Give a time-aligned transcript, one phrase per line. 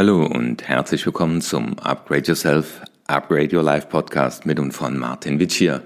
[0.00, 5.38] Hallo und herzlich willkommen zum Upgrade Yourself, Upgrade Your Life Podcast mit und von Martin
[5.38, 5.82] Witsch hier.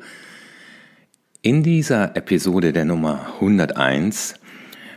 [1.43, 4.35] In dieser Episode der Nummer 101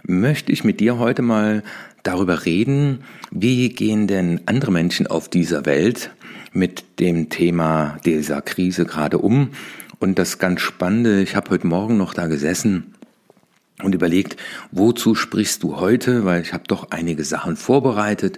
[0.03, 1.63] möchte ich mit dir heute mal
[2.03, 6.11] darüber reden, wie gehen denn andere Menschen auf dieser Welt
[6.53, 9.49] mit dem Thema dieser Krise gerade um.
[9.97, 12.93] Und das ganz Spannende, ich habe heute Morgen noch da gesessen
[13.81, 14.37] und überlegt,
[14.71, 18.37] wozu sprichst du heute, weil ich habe doch einige Sachen vorbereitet.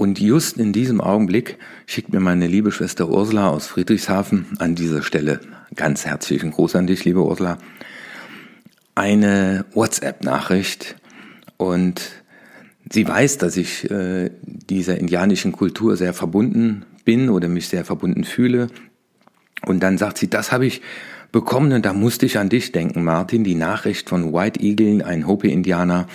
[0.00, 5.02] Und just in diesem Augenblick schickt mir meine liebe Schwester Ursula aus Friedrichshafen an dieser
[5.02, 5.40] Stelle
[5.76, 7.58] ganz herzlichen Gruß an dich, liebe Ursula,
[8.94, 10.96] eine WhatsApp-Nachricht
[11.58, 12.00] und
[12.90, 18.24] sie weiß, dass ich äh, dieser indianischen Kultur sehr verbunden bin oder mich sehr verbunden
[18.24, 18.68] fühle.
[19.66, 20.80] Und dann sagt sie, das habe ich
[21.30, 25.26] bekommen und da musste ich an dich denken, Martin, die Nachricht von White Eagle, ein
[25.26, 26.08] Hopi-Indianer,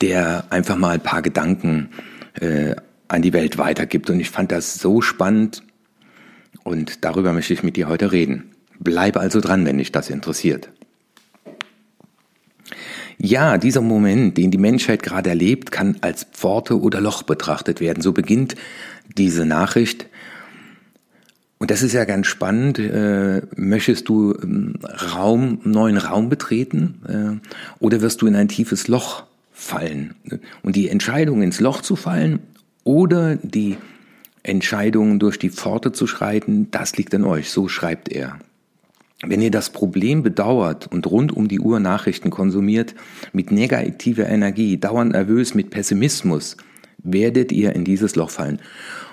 [0.00, 1.88] der einfach mal ein paar Gedanken
[2.34, 2.76] äh,
[3.10, 4.08] an die Welt weitergibt.
[4.08, 5.62] Und ich fand das so spannend
[6.62, 8.52] und darüber möchte ich mit dir heute reden.
[8.78, 10.70] Bleib also dran, wenn dich das interessiert.
[13.18, 18.00] Ja, dieser Moment, den die Menschheit gerade erlebt, kann als Pforte oder Loch betrachtet werden.
[18.02, 18.54] So beginnt
[19.18, 20.06] diese Nachricht.
[21.58, 22.78] Und das ist ja ganz spannend.
[22.78, 24.78] Äh, möchtest du ähm,
[25.14, 30.14] Raum, neuen Raum betreten äh, oder wirst du in ein tiefes Loch fallen?
[30.62, 32.40] Und die Entscheidung, ins Loch zu fallen
[32.84, 33.76] oder die
[34.42, 37.50] Entscheidung, durch die Pforte zu schreiten, das liegt an euch.
[37.50, 38.38] So schreibt er.
[39.22, 42.94] Wenn ihr das Problem bedauert und rund um die Uhr Nachrichten konsumiert,
[43.34, 46.56] mit negativer Energie, dauernd nervös, mit Pessimismus,
[47.02, 48.60] werdet ihr in dieses Loch fallen.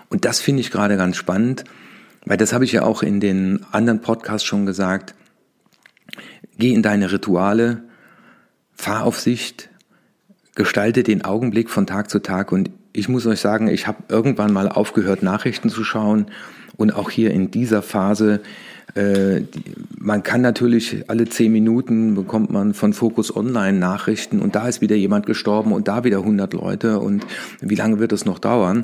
[0.10, 1.66] Und das finde ich gerade ganz spannend,
[2.26, 5.14] weil das habe ich ja auch in den anderen Podcasts schon gesagt.
[6.58, 7.84] Geh in deine Rituale,
[8.73, 9.70] fahr auf Sicht,
[10.56, 14.52] gestalte den Augenblick von Tag zu Tag und ich muss euch sagen, ich habe irgendwann
[14.52, 16.27] mal aufgehört, Nachrichten zu schauen
[16.77, 18.41] und auch hier in dieser Phase
[18.95, 19.41] äh,
[19.99, 24.81] man kann natürlich alle zehn Minuten bekommt man von Focus Online Nachrichten und da ist
[24.81, 27.25] wieder jemand gestorben und da wieder 100 Leute und
[27.61, 28.81] wie lange wird es noch dauern?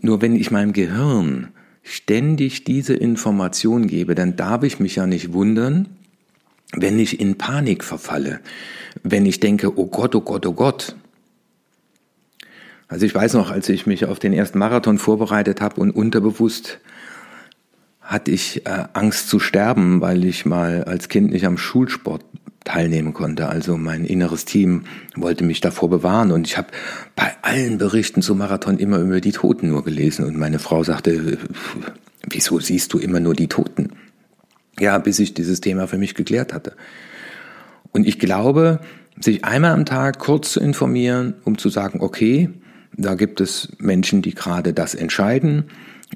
[0.00, 1.48] Nur wenn ich meinem Gehirn
[1.82, 5.88] ständig diese Information gebe, dann darf ich mich ja nicht wundern,
[6.74, 8.40] wenn ich in Panik verfalle,
[9.02, 10.96] wenn ich denke, oh Gott, oh Gott, oh Gott.
[12.92, 16.78] Also ich weiß noch, als ich mich auf den ersten Marathon vorbereitet habe und unterbewusst
[18.02, 22.22] hatte ich äh, Angst zu sterben, weil ich mal als Kind nicht am Schulsport
[22.64, 23.48] teilnehmen konnte.
[23.48, 24.82] Also mein inneres Team
[25.16, 26.68] wollte mich davor bewahren und ich habe
[27.16, 31.38] bei allen Berichten zum Marathon immer über die Toten nur gelesen und meine Frau sagte,
[32.28, 33.92] wieso siehst du immer nur die Toten?
[34.78, 36.76] Ja, bis ich dieses Thema für mich geklärt hatte.
[37.92, 38.80] Und ich glaube,
[39.18, 42.50] sich einmal am Tag kurz zu informieren, um zu sagen, okay,
[42.96, 45.64] da gibt es Menschen, die gerade das entscheiden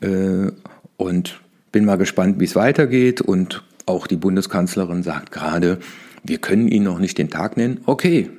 [0.00, 0.50] äh,
[0.96, 1.40] und
[1.72, 3.20] bin mal gespannt, wie es weitergeht.
[3.20, 5.78] Und auch die Bundeskanzlerin sagt gerade,
[6.22, 7.80] wir können Ihnen noch nicht den Tag nennen.
[7.86, 8.30] Okay,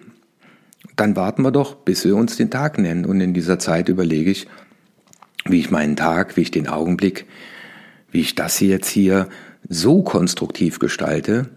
[0.96, 3.06] dann warten wir doch, bis wir uns den Tag nennen.
[3.06, 4.48] Und in dieser Zeit überlege ich,
[5.46, 7.26] wie ich meinen Tag, wie ich den Augenblick,
[8.12, 9.30] wie ich das jetzt hier
[9.70, 11.50] so konstruktiv gestalte,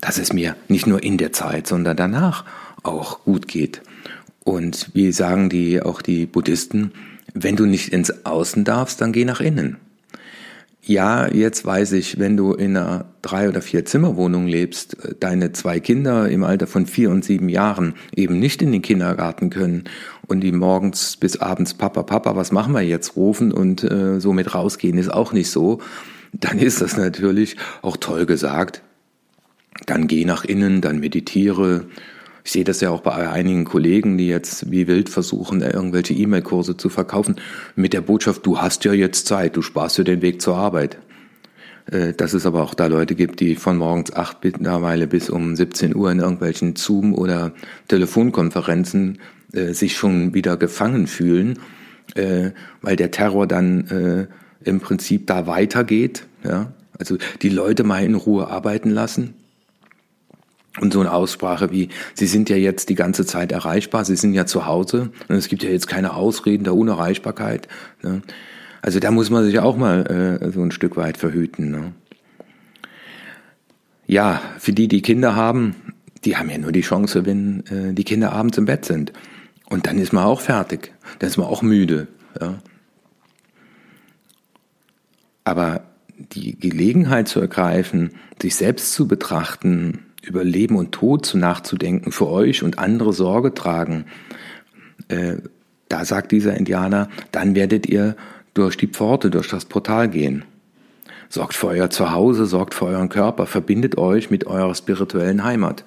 [0.00, 2.44] dass es mir nicht nur in der Zeit, sondern danach
[2.82, 3.82] auch gut geht.
[4.44, 6.92] Und wie sagen die auch die Buddhisten,
[7.34, 9.76] wenn du nicht ins Außen darfst, dann geh nach innen.
[10.84, 15.52] Ja, jetzt weiß ich, wenn du in einer drei oder vier Zimmerwohnung lebst, äh, deine
[15.52, 19.84] zwei Kinder im Alter von vier und sieben Jahren eben nicht in den Kindergarten können
[20.26, 24.32] und die morgens bis abends Papa, Papa, was machen wir jetzt rufen und äh, so
[24.32, 25.80] mit rausgehen ist auch nicht so,
[26.32, 28.82] dann ist das natürlich auch toll gesagt.
[29.86, 31.86] Dann geh nach innen, dann meditiere,
[32.44, 36.76] ich sehe das ja auch bei einigen Kollegen, die jetzt wie wild versuchen, irgendwelche E-Mail-Kurse
[36.76, 37.36] zu verkaufen,
[37.76, 40.98] mit der Botschaft, du hast ja jetzt Zeit, du sparst dir den Weg zur Arbeit.
[41.90, 45.56] Äh, dass es aber auch da Leute gibt, die von morgens acht mittlerweile bis um
[45.56, 47.52] 17 Uhr in irgendwelchen Zoom- oder
[47.88, 49.18] Telefonkonferenzen
[49.52, 51.58] äh, sich schon wieder gefangen fühlen,
[52.14, 52.50] äh,
[52.82, 54.28] weil der Terror dann
[54.64, 56.26] im Prinzip da weitergeht.
[56.44, 56.72] Ja?
[56.98, 59.34] Also die Leute mal in Ruhe arbeiten lassen,
[60.80, 64.34] und so eine Aussprache wie, Sie sind ja jetzt die ganze Zeit erreichbar, Sie sind
[64.34, 67.68] ja zu Hause und es gibt ja jetzt keine Ausreden der Unerreichbarkeit.
[68.02, 68.22] Ne?
[68.80, 71.70] Also da muss man sich auch mal äh, so ein Stück weit verhüten.
[71.70, 71.92] Ne?
[74.06, 75.76] Ja, für die, die Kinder haben,
[76.24, 79.12] die haben ja nur die Chance, wenn äh, die Kinder abends im Bett sind.
[79.68, 82.08] Und dann ist man auch fertig, dann ist man auch müde.
[82.40, 82.58] Ja?
[85.44, 85.82] Aber
[86.18, 88.10] die Gelegenheit zu ergreifen,
[88.40, 93.54] sich selbst zu betrachten, über Leben und Tod zu nachzudenken, für euch und andere Sorge
[93.54, 94.06] tragen,
[95.08, 95.36] äh,
[95.88, 98.16] da sagt dieser Indianer, dann werdet ihr
[98.54, 100.44] durch die Pforte, durch das Portal gehen.
[101.28, 105.84] Sorgt für euer Zuhause, sorgt für euren Körper, verbindet euch mit eurer spirituellen Heimat.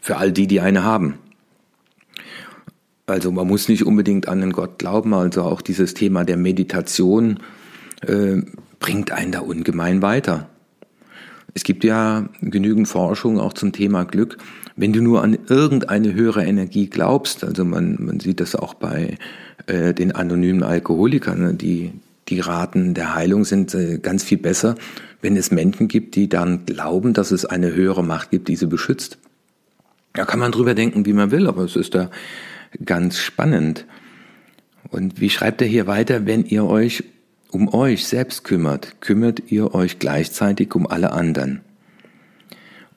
[0.00, 1.18] Für all die, die eine haben.
[3.06, 7.40] Also man muss nicht unbedingt an den Gott glauben, also auch dieses Thema der Meditation
[8.06, 8.42] äh,
[8.78, 10.48] bringt einen da ungemein weiter.
[11.54, 14.38] Es gibt ja genügend Forschung auch zum Thema Glück.
[14.76, 19.16] Wenn du nur an irgendeine höhere Energie glaubst, also man, man sieht das auch bei
[19.66, 21.92] äh, den anonymen Alkoholikern, ne, die,
[22.28, 24.76] die Raten der Heilung sind äh, ganz viel besser,
[25.22, 28.66] wenn es Menschen gibt, die dann glauben, dass es eine höhere Macht gibt, die sie
[28.66, 29.18] beschützt.
[30.12, 32.10] Da kann man drüber denken, wie man will, aber es ist da
[32.84, 33.86] ganz spannend.
[34.90, 37.04] Und wie schreibt er hier weiter, wenn ihr euch
[37.50, 41.60] um euch selbst kümmert, kümmert ihr euch gleichzeitig um alle anderen.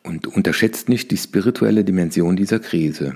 [0.04, 3.16] Und unterschätzt nicht die spirituelle Dimension dieser Krise.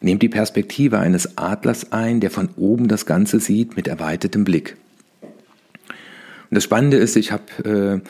[0.00, 4.76] Nehmt die Perspektive eines Adlers ein, der von oben das Ganze sieht mit erweitertem Blick.
[5.22, 8.02] Und das Spannende ist, ich habe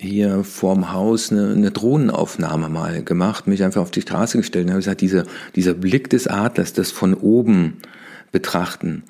[0.00, 4.66] äh, hier vorm Haus eine, eine, Drohnenaufnahme mal gemacht, mich einfach auf die Straße gestellt
[4.66, 5.24] und habe gesagt, dieser,
[5.56, 7.76] dieser Blick des Adlers, das von oben
[8.32, 9.02] betrachten,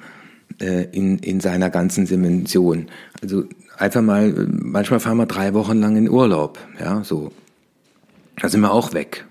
[0.61, 2.89] äh, in, in seiner ganzen Dimension.
[3.23, 3.45] Also
[3.77, 7.33] einfach mal, manchmal fahren wir drei Wochen lang in Urlaub, ja, so.
[8.41, 9.27] Da sind wir auch weg.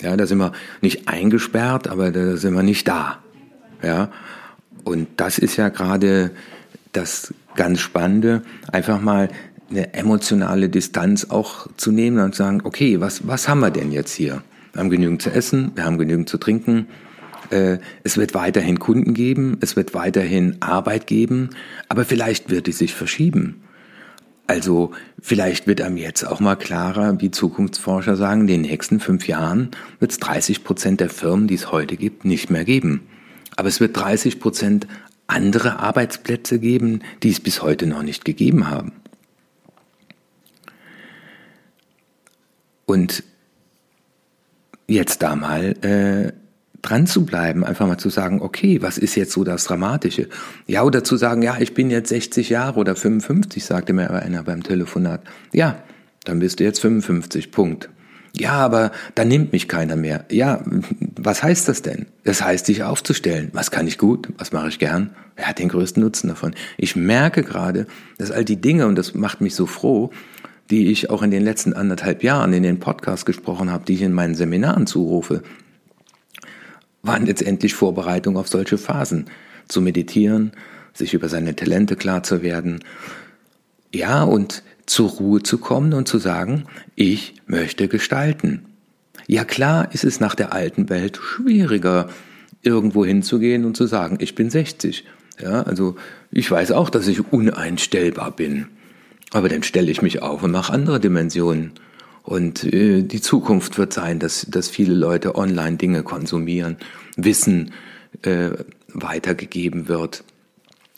[0.00, 3.18] Ja, da sind wir nicht eingesperrt, aber da sind wir nicht da.
[3.82, 4.10] Ja,
[4.84, 6.30] und das ist ja gerade
[6.92, 8.42] das ganz Spannende,
[8.72, 9.28] einfach mal
[9.70, 13.92] eine emotionale Distanz auch zu nehmen und zu sagen, okay, was, was haben wir denn
[13.92, 14.42] jetzt hier?
[14.72, 16.86] Wir haben genügend zu essen, wir haben genügend zu trinken,
[17.50, 21.50] es wird weiterhin Kunden geben, es wird weiterhin Arbeit geben,
[21.88, 23.62] aber vielleicht wird die sich verschieben.
[24.46, 29.28] Also vielleicht wird einem jetzt auch mal klarer, wie Zukunftsforscher sagen, in den nächsten fünf
[29.28, 29.70] Jahren
[30.00, 33.02] wird es 30 Prozent der Firmen, die es heute gibt, nicht mehr geben.
[33.54, 34.88] Aber es wird 30 Prozent
[35.28, 38.92] andere Arbeitsplätze geben, die es bis heute noch nicht gegeben haben.
[42.86, 43.22] Und
[44.88, 46.32] jetzt da mal äh,
[46.82, 50.28] dran zu bleiben, einfach mal zu sagen, okay, was ist jetzt so das Dramatische?
[50.66, 54.42] Ja, oder zu sagen, ja, ich bin jetzt 60 Jahre oder 55, sagte mir einer
[54.42, 55.22] beim Telefonat.
[55.52, 55.82] Ja,
[56.24, 57.90] dann bist du jetzt 55, Punkt.
[58.32, 60.24] Ja, aber dann nimmt mich keiner mehr.
[60.30, 60.62] Ja,
[61.16, 62.06] was heißt das denn?
[62.24, 63.50] Das heißt, dich aufzustellen.
[63.52, 64.28] Was kann ich gut?
[64.38, 65.10] Was mache ich gern?
[65.36, 66.54] Wer hat den größten Nutzen davon?
[66.76, 67.86] Ich merke gerade,
[68.18, 70.10] dass all die Dinge, und das macht mich so froh,
[70.70, 74.02] die ich auch in den letzten anderthalb Jahren in den Podcasts gesprochen habe, die ich
[74.02, 75.42] in meinen Seminaren zurufe,
[77.02, 79.26] waren letztendlich Vorbereitung auf solche Phasen.
[79.68, 80.52] Zu meditieren,
[80.92, 82.80] sich über seine Talente klar zu werden.
[83.94, 86.64] Ja, und zur Ruhe zu kommen und zu sagen,
[86.96, 88.66] ich möchte gestalten.
[89.28, 92.08] Ja klar ist es nach der alten Welt schwieriger,
[92.62, 95.04] irgendwo hinzugehen und zu sagen, ich bin 60.
[95.40, 95.96] Ja, also
[96.30, 98.66] ich weiß auch, dass ich uneinstellbar bin.
[99.30, 101.72] Aber dann stelle ich mich auf und mache andere Dimensionen.
[102.22, 106.76] Und äh, die Zukunft wird sein, dass, dass viele Leute online Dinge konsumieren,
[107.16, 107.72] Wissen
[108.22, 108.50] äh,
[108.88, 110.24] weitergegeben wird.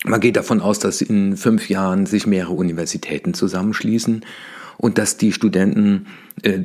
[0.05, 4.25] Man geht davon aus, dass in fünf Jahren sich mehrere Universitäten zusammenschließen
[4.77, 6.07] und dass die Studenten,
[6.43, 6.59] äh,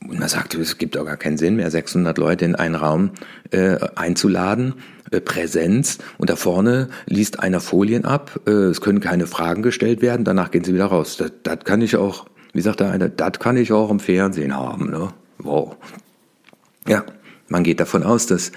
[0.00, 3.10] man sagt, es gibt auch gar keinen Sinn mehr, 600 Leute in einen Raum
[3.50, 4.74] äh, einzuladen,
[5.10, 10.00] äh, Präsenz und da vorne liest einer Folien ab, äh, es können keine Fragen gestellt
[10.00, 11.16] werden, danach gehen sie wieder raus.
[11.16, 12.26] Das, das kann ich auch
[12.56, 14.90] wie sagt der eine, das kann ich auch im Fernsehen haben.
[14.90, 15.10] Ne?
[15.38, 15.76] Wow.
[16.88, 17.04] Ja,
[17.48, 18.50] man geht davon aus, dass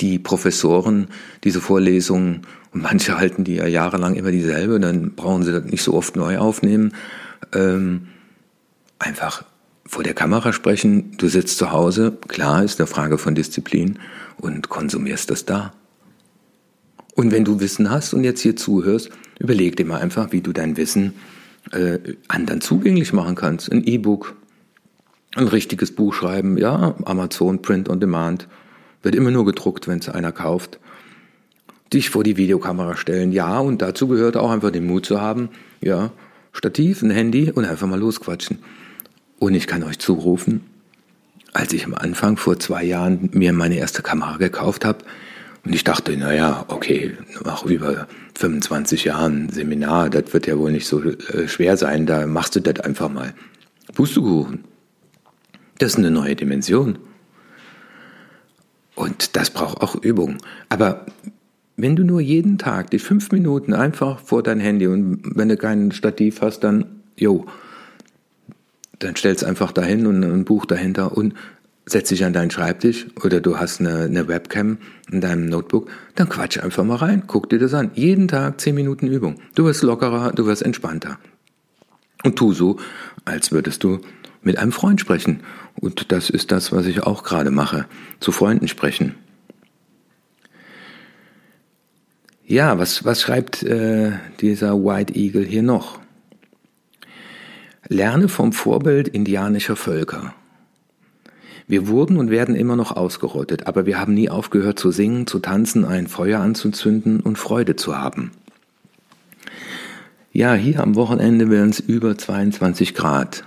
[0.00, 1.08] die Professoren
[1.42, 5.82] diese Vorlesungen, und manche halten die ja jahrelang immer dieselbe, dann brauchen sie das nicht
[5.82, 6.94] so oft neu aufnehmen,
[7.52, 8.08] ähm,
[9.00, 9.44] einfach
[9.84, 13.98] vor der Kamera sprechen, du sitzt zu Hause, klar ist eine Frage von Disziplin
[14.38, 15.72] und konsumierst das da.
[17.16, 20.52] Und wenn du Wissen hast und jetzt hier zuhörst, überleg dir mal einfach, wie du
[20.52, 21.14] dein Wissen
[21.70, 23.70] äh, anderen zugänglich machen kannst.
[23.70, 24.34] Ein E-Book,
[25.34, 28.48] ein richtiges Buch schreiben, ja, Amazon, Print on Demand,
[29.02, 30.78] wird immer nur gedruckt, wenn es einer kauft.
[31.92, 35.50] Dich vor die Videokamera stellen, ja, und dazu gehört auch einfach den Mut zu haben,
[35.80, 36.10] ja,
[36.52, 38.58] Stativ, ein Handy und einfach mal losquatschen.
[39.38, 40.60] Und ich kann euch zurufen,
[41.54, 45.04] als ich am Anfang vor zwei Jahren mir meine erste Kamera gekauft habe,
[45.64, 50.86] und ich dachte, naja, okay, nach über 25 Jahren Seminar, das wird ja wohl nicht
[50.86, 53.34] so äh, schwer sein, da machst du das einfach mal.
[53.94, 54.64] Pustekuchen.
[55.78, 56.98] Das ist eine neue Dimension.
[58.94, 60.38] Und das braucht auch Übung.
[60.68, 61.06] Aber
[61.76, 65.56] wenn du nur jeden Tag die fünf Minuten einfach vor dein Handy und wenn du
[65.56, 66.84] kein Stativ hast, dann,
[67.16, 67.46] jo,
[68.98, 71.34] dann stellst einfach dahin und ein Buch dahinter und
[71.86, 74.78] setz dich an deinen Schreibtisch oder du hast eine, eine Webcam
[75.10, 77.90] in deinem Notebook, dann quatsch einfach mal rein, guck dir das an.
[77.94, 79.40] Jeden Tag zehn Minuten Übung.
[79.54, 81.18] Du wirst lockerer, du wirst entspannter.
[82.22, 82.78] Und tu so,
[83.24, 84.00] als würdest du
[84.42, 85.40] mit einem Freund sprechen.
[85.74, 87.86] Und das ist das, was ich auch gerade mache.
[88.20, 89.14] Zu Freunden sprechen.
[92.44, 96.00] Ja, was, was schreibt äh, dieser White Eagle hier noch?
[97.88, 100.34] Lerne vom Vorbild indianischer Völker.
[101.72, 105.38] Wir wurden und werden immer noch ausgerottet, aber wir haben nie aufgehört zu singen, zu
[105.38, 108.30] tanzen, ein Feuer anzuzünden und Freude zu haben.
[110.34, 113.44] Ja, hier am Wochenende werden es über 22 Grad.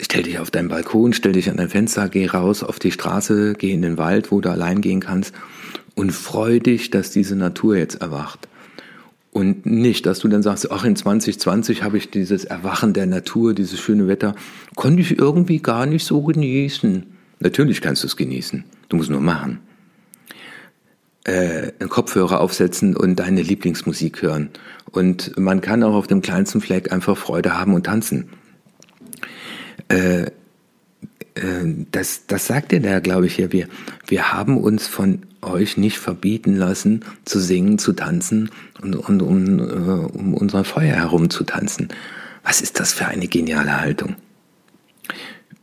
[0.00, 3.52] Stell dich auf deinen Balkon, stell dich an dein Fenster, geh raus auf die Straße,
[3.56, 5.32] geh in den Wald, wo du allein gehen kannst
[5.94, 8.48] und freu dich, dass diese Natur jetzt erwacht.
[9.32, 13.54] Und nicht, dass du dann sagst, ach, in 2020 habe ich dieses Erwachen der Natur,
[13.54, 14.34] dieses schöne Wetter,
[14.76, 17.06] konnte ich irgendwie gar nicht so genießen.
[17.40, 18.64] Natürlich kannst du es genießen.
[18.90, 19.60] Du musst nur machen.
[21.24, 24.50] Äh, einen Kopfhörer aufsetzen und deine Lieblingsmusik hören.
[24.90, 28.28] Und man kann auch auf dem kleinsten Fleck einfach Freude haben und tanzen.
[29.88, 30.26] Äh,
[31.34, 33.52] das, das sagt er da, glaube ich, hier.
[33.52, 33.68] Wir,
[34.06, 38.50] wir haben uns von euch nicht verbieten lassen, zu singen, zu tanzen
[38.82, 41.88] und, und um, äh, um unser Feuer herum zu tanzen.
[42.44, 44.16] Was ist das für eine geniale Haltung?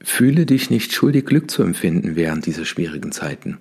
[0.01, 3.57] Fühle dich nicht schuldig, Glück zu empfinden während dieser schwierigen Zeiten.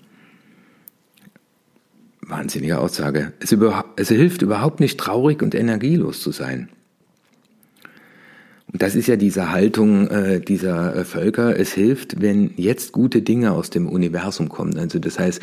[2.21, 3.33] Wahnsinnige Aussage.
[3.41, 6.69] Es, über, es hilft überhaupt nicht, traurig und energielos zu sein.
[8.73, 11.59] Und das ist ja diese Haltung äh, dieser äh, Völker.
[11.59, 14.79] Es hilft, wenn jetzt gute Dinge aus dem Universum kommen.
[14.79, 15.41] Also das heißt,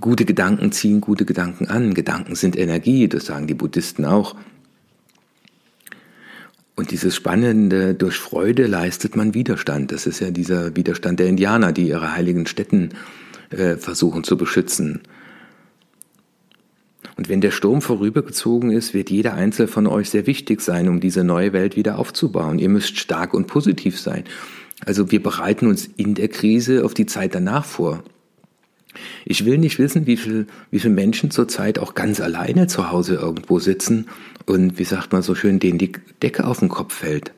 [0.00, 1.94] gute Gedanken ziehen gute Gedanken an.
[1.94, 4.36] Gedanken sind Energie, das sagen die Buddhisten auch.
[6.76, 9.90] Und dieses Spannende, durch Freude leistet man Widerstand.
[9.90, 12.90] Das ist ja dieser Widerstand der Indianer, die ihre heiligen Städten
[13.50, 15.00] äh, versuchen zu beschützen.
[17.18, 21.00] Und wenn der Sturm vorübergezogen ist, wird jeder Einzelne von euch sehr wichtig sein, um
[21.00, 22.60] diese neue Welt wieder aufzubauen.
[22.60, 24.22] Ihr müsst stark und positiv sein.
[24.86, 28.04] Also wir bereiten uns in der Krise auf die Zeit danach vor.
[29.24, 33.16] Ich will nicht wissen, wie viel, wie viele Menschen zurzeit auch ganz alleine zu Hause
[33.16, 34.06] irgendwo sitzen
[34.46, 35.90] und wie sagt man so schön, denen die
[36.22, 37.32] Decke auf den Kopf fällt.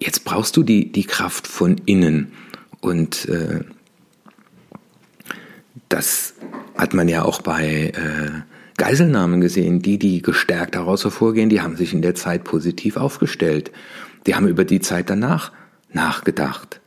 [0.00, 2.32] Jetzt brauchst du die, die Kraft von innen
[2.80, 3.60] und äh,
[5.90, 6.32] das
[6.74, 9.82] hat man ja auch bei äh, Geiselnahmen gesehen.
[9.82, 13.70] Die, die gestärkt daraus hervorgehen, die haben sich in der Zeit positiv aufgestellt.
[14.26, 15.52] Die haben über die Zeit danach
[15.92, 16.80] nachgedacht.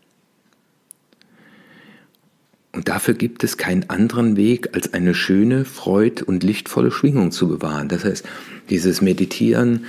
[2.71, 7.47] Und dafür gibt es keinen anderen Weg, als eine schöne, freud- und lichtvolle Schwingung zu
[7.47, 7.87] bewahren.
[7.87, 8.25] Das heißt,
[8.69, 9.85] dieses Meditieren,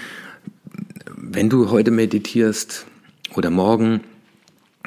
[1.16, 2.86] wenn du heute meditierst
[3.34, 4.02] oder morgen,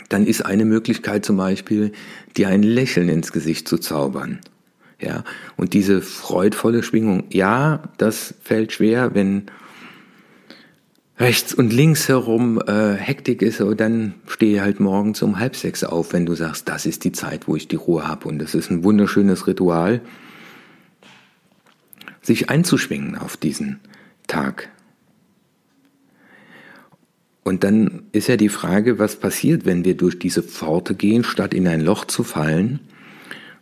[0.07, 1.91] dann ist eine Möglichkeit zum Beispiel,
[2.37, 4.39] dir ein Lächeln ins Gesicht zu zaubern.
[5.01, 5.23] Ja,
[5.55, 9.45] und diese freudvolle Schwingung, ja, das fällt schwer, wenn
[11.17, 15.85] rechts und links herum äh, Hektik ist, aber dann stehe halt morgens um halb sechs
[15.85, 18.27] auf, wenn du sagst, das ist die Zeit, wo ich die Ruhe habe.
[18.27, 20.01] Und das ist ein wunderschönes Ritual,
[22.21, 23.79] sich einzuschwingen auf diesen
[24.27, 24.69] Tag.
[27.43, 31.53] Und dann ist ja die Frage, was passiert, wenn wir durch diese Pforte gehen, statt
[31.53, 32.81] in ein Loch zu fallen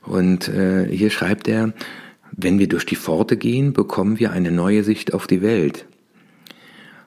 [0.07, 1.73] und äh, hier schreibt er,
[2.31, 5.85] wenn wir durch die Pforte gehen, bekommen wir eine neue Sicht auf die Welt,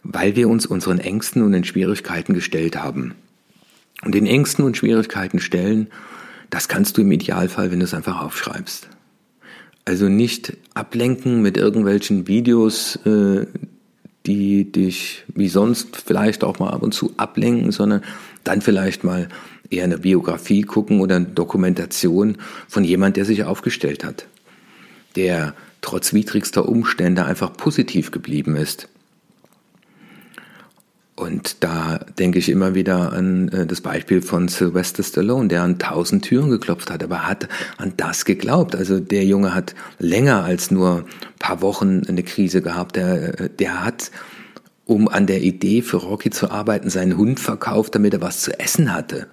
[0.02, 3.14] weil wir uns unseren Ängsten und den Schwierigkeiten gestellt haben.
[4.02, 5.88] Und den Ängsten und Schwierigkeiten stellen,
[6.49, 8.88] das kannst du im Idealfall, wenn du es einfach aufschreibst.
[9.85, 13.47] Also nicht ablenken mit irgendwelchen Videos, äh,
[14.27, 18.03] die dich wie sonst vielleicht auch mal ab und zu ablenken, sondern
[18.45, 19.29] dann vielleicht mal
[19.71, 24.27] eher eine Biografie gucken oder eine Dokumentation von jemand, der sich aufgestellt hat,
[25.17, 28.89] der trotz widrigster Umstände einfach positiv geblieben ist.
[31.21, 35.79] Und da denke ich immer wieder an äh, das Beispiel von Sylvester Stallone, der an
[35.79, 37.47] tausend Türen geklopft hat, aber hat
[37.77, 38.75] an das geglaubt.
[38.75, 42.97] Also der Junge hat länger als nur ein paar Wochen eine Krise gehabt.
[42.97, 44.11] Der, äh, der hat,
[44.87, 48.59] um an der Idee für Rocky zu arbeiten, seinen Hund verkauft, damit er was zu
[48.59, 49.27] essen hatte.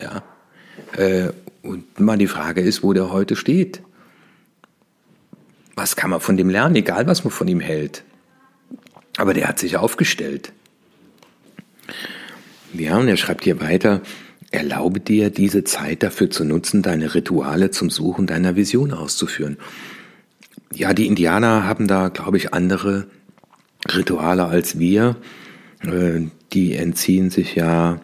[0.00, 0.24] Ja?
[0.96, 1.28] Äh,
[1.62, 3.80] und mal die Frage ist, wo der heute steht.
[5.76, 8.02] Was kann man von dem lernen, egal was man von ihm hält.
[9.18, 10.52] Aber der hat sich aufgestellt.
[12.74, 14.00] Ja, und er schreibt hier weiter,
[14.50, 19.56] erlaube dir diese Zeit dafür zu nutzen, deine Rituale zum Suchen deiner Vision auszuführen.
[20.74, 23.06] Ja, die Indianer haben da, glaube ich, andere
[23.90, 25.16] Rituale als wir.
[25.82, 26.22] Äh,
[26.52, 28.00] die entziehen sich ja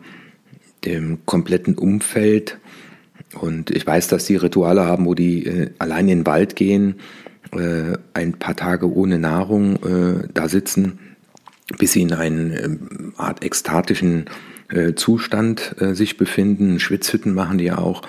[0.85, 2.59] dem kompletten Umfeld.
[3.41, 6.97] Und ich weiß, dass die Rituale haben, wo die äh, allein in den Wald gehen,
[7.53, 9.79] äh, ein paar Tage ohne Nahrung
[10.35, 10.99] da sitzen,
[11.77, 14.27] bis sie in einen äh, Art ekstatischen
[14.69, 16.81] äh, Zustand äh, sich befinden.
[16.81, 18.03] Schwitzhütten machen die ja auch.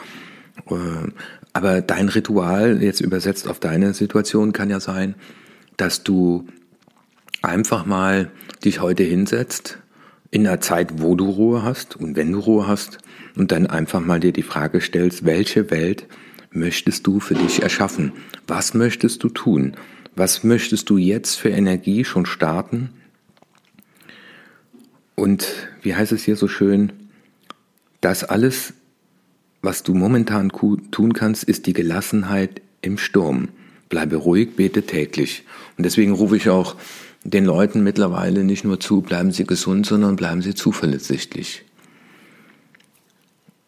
[0.70, 1.12] Äh,
[1.52, 5.16] aber dein Ritual, jetzt übersetzt auf deine Situation, kann ja sein,
[5.78, 6.48] dass du
[7.42, 8.32] einfach mal
[8.64, 9.80] dich heute hinsetzt,
[10.32, 13.00] in einer Zeit, wo du Ruhe hast und wenn du Ruhe hast,
[13.40, 16.08] und dann einfach mal dir die Frage stellst, welche Welt
[16.52, 18.12] möchtest du für dich erschaffen?
[18.48, 19.76] Was möchtest du tun?
[20.16, 22.90] Was möchtest du jetzt für Energie schon starten?
[25.20, 25.48] Und
[25.82, 26.94] wie heißt es hier so schön,
[28.02, 28.74] das alles,
[29.62, 33.50] was du momentan tun kannst, ist die Gelassenheit im Sturm.
[33.90, 35.44] Bleibe ruhig, bete täglich.
[35.78, 36.76] Und deswegen rufe ich auch
[37.24, 41.66] den Leuten mittlerweile nicht nur zu, bleiben sie gesund, sondern bleiben sie zuversichtlich.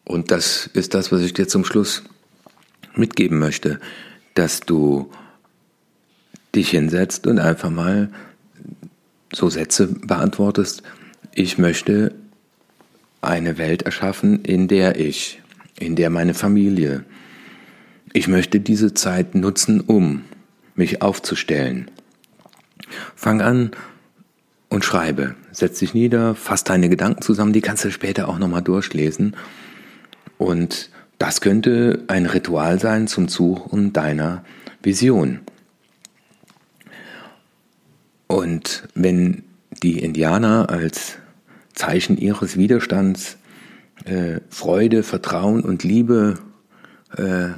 [0.04, 2.02] Und das ist das, was ich dir zum Schluss
[2.94, 3.78] mitgeben möchte,
[4.34, 5.10] dass du
[6.54, 8.10] dich hinsetzt und einfach mal
[9.32, 10.82] so Sätze beantwortest.
[11.34, 12.14] Ich möchte
[13.22, 15.40] eine Welt erschaffen, in der ich,
[15.78, 17.04] in der meine Familie,
[18.12, 20.24] ich möchte diese Zeit nutzen, um
[20.74, 21.90] mich aufzustellen.
[23.14, 23.70] Fang an
[24.68, 25.34] und schreibe.
[25.52, 29.34] Setz dich nieder, fass deine Gedanken zusammen, die kannst du später auch nochmal durchlesen.
[30.36, 34.44] Und das könnte ein Ritual sein zum Suchen deiner
[34.82, 35.40] Vision.
[38.26, 39.44] Und wenn
[39.82, 41.18] die Indianer als
[41.74, 43.36] Zeichen ihres Widerstands
[44.04, 46.38] äh, Freude, Vertrauen und Liebe
[47.16, 47.48] äh,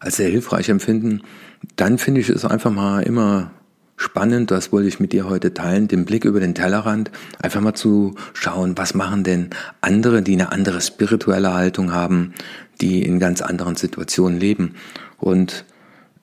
[0.00, 1.22] als sehr hilfreich empfinden,
[1.76, 3.52] dann finde ich es einfach mal immer
[3.96, 7.10] spannend, das wollte ich mit dir heute teilen, den Blick über den Tellerrand,
[7.40, 9.50] einfach mal zu schauen, was machen denn
[9.80, 12.34] andere, die eine andere spirituelle Haltung haben,
[12.80, 14.74] die in ganz anderen Situationen leben.
[15.18, 15.64] Und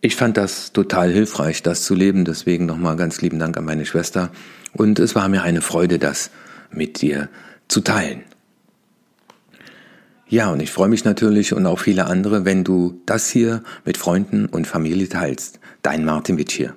[0.02, 2.26] ich fand das total hilfreich, das zu leben.
[2.26, 4.30] Deswegen nochmal ganz lieben Dank an meine Schwester.
[4.74, 6.32] Und es war mir eine Freude, das
[6.72, 7.30] mit dir
[7.68, 8.24] zu teilen.
[10.28, 13.98] Ja, und ich freue mich natürlich und auch viele andere, wenn du das hier mit
[13.98, 15.60] Freunden und Familie teilst.
[15.82, 16.76] Dein Martin Witsch hier.